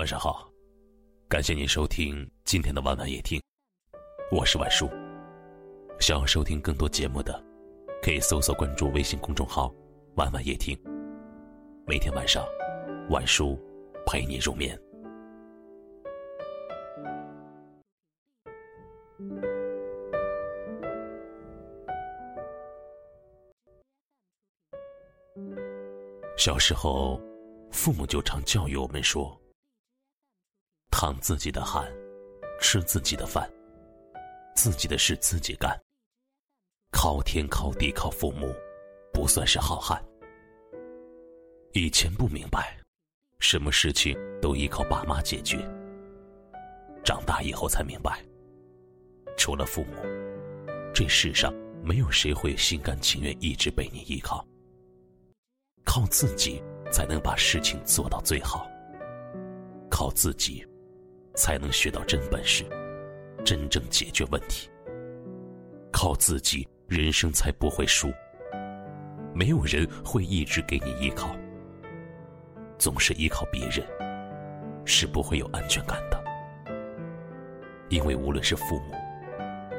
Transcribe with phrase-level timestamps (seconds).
[0.00, 0.50] 晚上好，
[1.28, 3.38] 感谢您收听今天的晚晚夜听，
[4.32, 4.88] 我是晚叔。
[6.00, 7.38] 想要收听更多节目的，
[8.02, 9.70] 可以搜索关注微信公众号
[10.16, 10.74] “晚晚夜听”。
[11.86, 12.42] 每天晚上，
[13.10, 13.60] 晚叔
[14.06, 14.74] 陪你入眠。
[26.38, 27.20] 小时候，
[27.70, 29.38] 父母就常教育我们说
[31.00, 31.90] ：“淌自己的汗，
[32.60, 33.50] 吃自己的饭，
[34.54, 35.74] 自己的事自己干。
[36.92, 38.54] 靠天靠地靠父母，
[39.10, 39.98] 不算是好汉。”
[41.72, 42.76] 以前不明白，
[43.38, 45.56] 什么事情都依靠爸妈解决。
[47.02, 48.22] 长大以后才明白，
[49.38, 49.94] 除了父母，
[50.92, 51.50] 这世上
[51.82, 54.46] 没有谁会心甘情愿一直被你依靠。
[55.82, 58.68] 靠自己才能把事情做到最好。
[59.90, 60.62] 靠自己，
[61.40, 62.66] 才能学到真本事，
[63.42, 64.68] 真正解决问题。
[65.90, 68.12] 靠自己，人生才不会输。
[69.34, 71.34] 没有人会一直给你依靠，
[72.76, 73.82] 总是依靠别人，
[74.84, 76.22] 是不会有安全感的。
[77.88, 78.94] 因为无论是父母、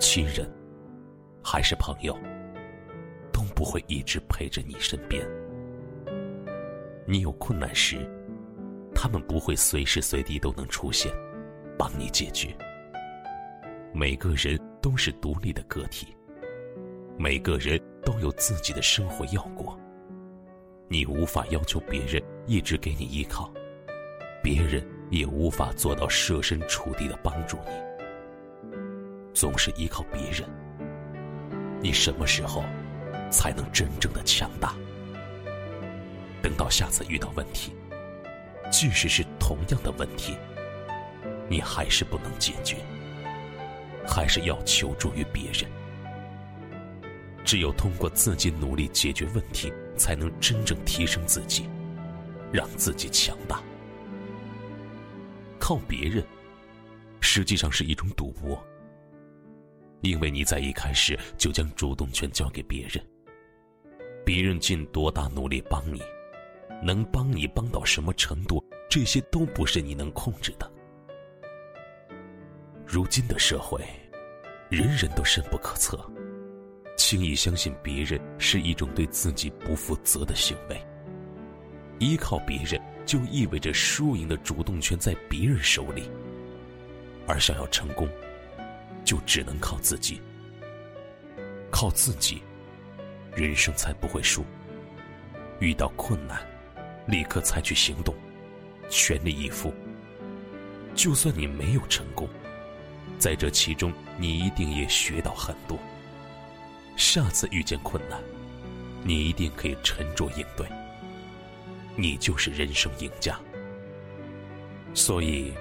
[0.00, 0.52] 亲人，
[1.40, 2.18] 还是朋友，
[3.32, 5.24] 都不会一直陪着你身边。
[7.06, 7.96] 你有困难时，
[8.92, 11.12] 他们不会随时随地都能出现，
[11.78, 12.54] 帮你解决。
[13.92, 16.16] 每个人都是独立的个体，
[17.16, 19.78] 每个人都有自己的生活要过。
[20.88, 23.52] 你无法要求别人一直给你依靠，
[24.42, 27.72] 别人也无法做到设身处地的帮助你。
[29.32, 30.48] 总是依靠别人，
[31.80, 32.62] 你什么时候
[33.30, 34.74] 才能真正的强大？
[36.42, 37.72] 等到下次遇到问题，
[38.70, 40.36] 即使是同样的问题，
[41.48, 42.76] 你还是不能解决，
[44.06, 45.70] 还是要求助于别人。
[47.44, 51.68] 只有通过自己努力解决问题，才能真正提升自己，
[52.50, 53.62] 让自己强大。
[55.58, 56.24] 靠别人，
[57.20, 58.58] 实际上是一种赌博，
[60.00, 63.04] 因为你在一开始就将主动权交给别人，
[64.24, 66.02] 别人尽多大努力帮你。
[66.82, 70.70] 能帮你帮到什么程度，这些都不是你能控制的。
[72.86, 73.80] 如今的社会，
[74.68, 75.98] 人人都深不可测，
[76.96, 80.80] 轻易相信别人是一种对自己不负责的行为。
[81.98, 86.08] 依靠别人，就意味着输赢的主动权在别人手里，
[87.26, 88.08] 而想要成功，
[89.04, 90.20] 就只能靠自己。
[91.70, 92.42] 靠自己，
[93.34, 94.44] 人生才不会输。
[95.60, 96.40] 遇到困难。
[97.06, 98.14] 立刻采取行动，
[98.88, 99.74] 全力以赴。
[100.94, 102.26] 就算你没有成功，
[103.24, 105.78] 在这其中你一定也学到很多。
[106.94, 108.20] 下次遇见困难，
[109.02, 110.68] 你一定可以沉着应对。
[111.96, 113.40] 你就是人生赢家。
[114.92, 115.54] 所以，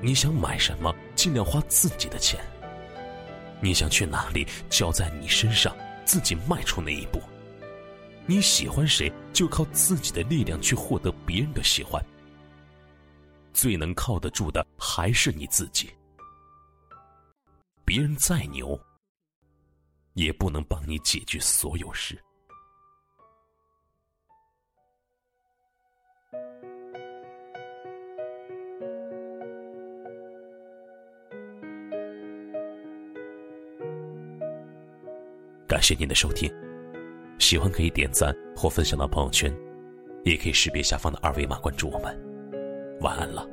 [0.00, 2.40] 你想买什么，尽量花自己的钱。
[3.60, 7.22] 你想去哪里，交在你身上，自己迈出那一步。
[8.26, 12.04] 你喜欢谁，就靠自己的力量去获得别人的喜欢。
[13.54, 15.88] 最能靠得住的还是你自己。
[17.94, 18.80] 别人再牛，
[20.14, 22.18] 也不能帮你解决所有事。
[35.68, 36.50] 感谢您的收听。
[37.38, 39.54] 喜欢可以点赞或分享到朋友圈，
[40.24, 42.18] 也可以识别下方的二维码关注我们。
[43.02, 43.51] 晚安了。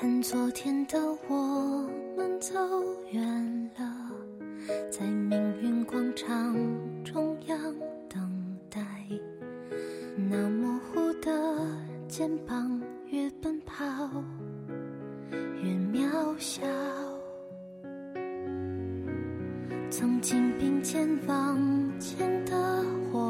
[0.00, 2.54] 看昨天的我们走
[3.10, 4.10] 远了，
[4.90, 6.56] 在命运广场
[7.04, 7.58] 中央
[8.08, 8.80] 等待，
[10.16, 11.30] 那模糊的
[12.08, 13.84] 肩膀越奔跑
[15.62, 16.08] 越渺
[16.38, 16.62] 小。
[19.90, 21.60] 曾经并肩往
[22.00, 22.82] 前的
[23.12, 23.29] 伙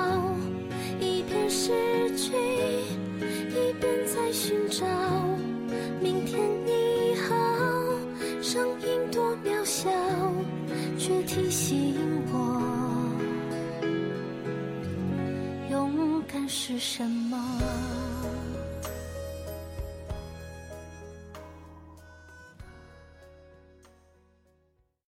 [2.21, 2.31] 去，
[3.17, 4.85] 一边在寻找。
[5.99, 7.33] 明天你好，
[8.43, 9.89] 声音多渺小，
[10.99, 11.95] 却提醒
[12.31, 12.37] 我，
[15.71, 18.00] 勇敢是什么。